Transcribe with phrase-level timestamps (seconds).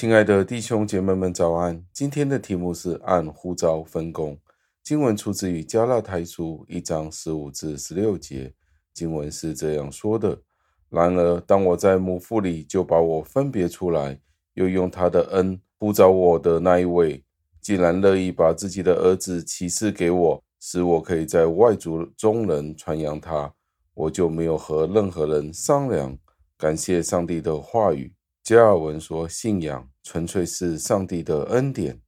[0.00, 1.84] 亲爱的弟兄姐妹们，早安！
[1.92, 4.38] 今天的题目是按呼召分工。
[4.82, 8.54] 经文出自于加拉太书一章十五至十六节。
[8.94, 10.40] 经文是这样说的：
[10.88, 14.18] 然而，当我在母腹里就把我分别出来，
[14.54, 17.22] 又用他的恩呼召我的那一位，
[17.60, 23.52] 既然乐意把自己的儿子启示给我，使我可以在外族中人传扬他，
[23.92, 26.16] 我就没有和任何人商量。
[26.56, 28.14] 感谢上帝的话语。
[28.42, 32.00] 加尔文说：“信仰纯粹是上帝的恩典，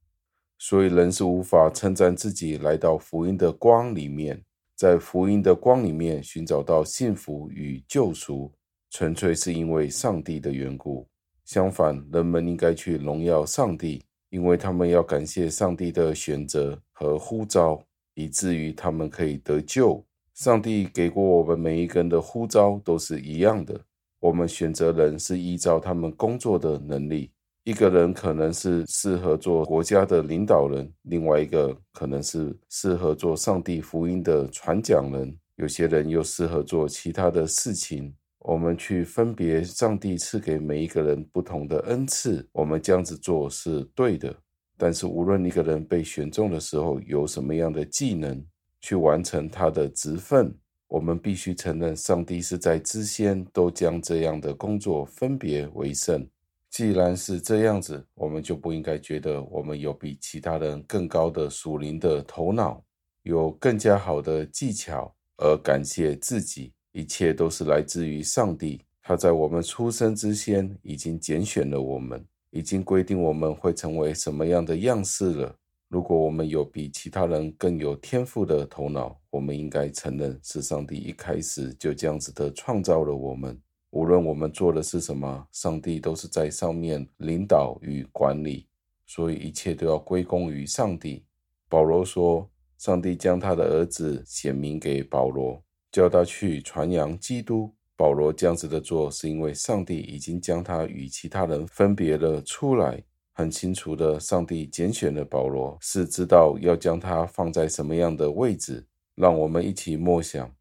[0.57, 4.43] 所以人是无法称赞自己来到福音的光里面，
[4.75, 8.51] 在福音的光里面寻找到幸福与救赎，
[8.89, 11.07] 纯粹是因为上帝的缘故。
[11.45, 17.83] 相反，人们应该去荣耀上帝，因为他们要感谢上帝的选择和呼召，
[18.15, 20.03] 以至于他们可以得救。
[20.33, 23.79] 上帝给过我们每一个人的呼召都是一样的。”
[24.23, 27.32] 我们选择人是依照他们工作的能力。
[27.65, 38.13] 一个人可能是适合做国家的领导人，另外一个可能是适合做上帝福音的传讲人，有些人又适合做其他的事情。
[38.39, 44.35] 我们去分别上帝赐给每一个人不同的恩赐，我们这样子做是对的。
[44.75, 48.45] 但是无论一个人被选中的时候有什么样的技能，
[48.81, 50.53] 去完成他的职分。
[50.89, 56.27] 我们必须承认，上帝是在之先都将这样的工作分别为圣。
[56.73, 62.83] 既然是这样子，我们就不应该觉得我们有比其他人更高的属灵的头脑，
[63.21, 66.73] 有更加好的技巧，而感谢自己。
[66.91, 75.55] 一切都是来自于上帝，他在我们出生之先已经拣选了我们，已经规定我们会成为什么样的样式了。
[75.89, 83.61] 如果我们有比其他人更有天赋的头脑，我们应该承认是上帝一开始就这样子的创造了我们。
[83.93, 88.65] 无论我们做的是什么，上帝都是在上面领导与管理，
[89.05, 91.23] 所以一切都要归功于上帝。
[91.69, 92.49] 保罗说，
[92.79, 95.61] 上帝将他的儿子显明给保罗，
[95.91, 97.71] 叫他去传扬基督。
[97.95, 103.03] 保罗这样子的做，是因为上帝已经将他与其他人分别了出来。
[103.31, 108.87] 很清楚的，上帝拣选了保罗，是知道要将他放在什么样的位置。
[109.13, 110.51] 让我们一起默想，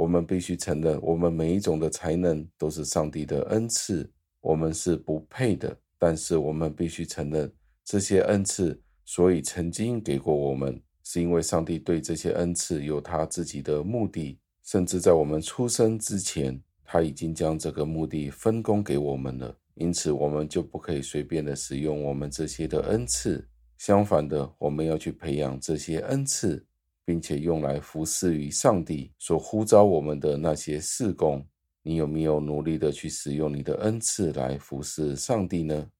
[0.00, 7.52] 我们必须承认，我们每一种的才能都是上帝的恩赐，我们是不配的，但是我们必须承认
[7.84, 19.54] 这些恩赐，所以曾经给过我们，是因为上帝对这些恩赐有他自己的目的，甚至在我们出生之前，他已经将这个目的分工给我们了。
[19.74, 23.46] 因此，我们就不可以随便的使用我们这些的恩赐。
[23.76, 26.64] 相反的，我们要去培养这些恩赐，
[27.10, 31.44] 并且用来服侍于上帝所呼召我们的那些事工。
[31.82, 35.90] 你有没有努力的去使用你的恩赐来服侍上帝呢？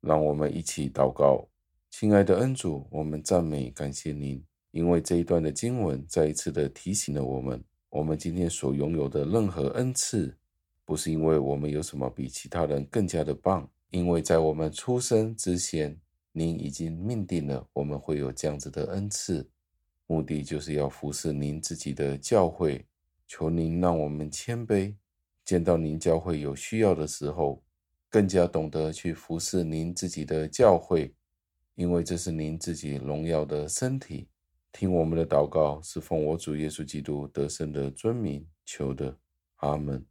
[0.00, 1.46] 让我们一起祷告，
[1.88, 10.36] 亲爱的恩主，我们赞美感谢您，因为这一段的经文再一次的提醒了我们，我们今天所拥有的任何恩赐。
[10.84, 15.96] 不是因为我们有什么比其他人更加的棒，因为在我们出生之前，
[16.32, 19.48] 您已经命定了我们会有这样子的恩赐，
[20.06, 22.86] 目的就是要服侍您自己的教会。
[23.28, 24.94] 求您让我们谦卑，
[25.44, 27.60] 见到您教会有需要的时候，
[28.08, 31.12] 更加懂得去服侍您自己的教会，
[31.74, 34.28] 因为这是您自己荣耀的身体。
[34.70, 39.18] 听我们的祷告，是奉我主耶稣基督得胜的尊名求的，
[39.56, 40.06] 阿门。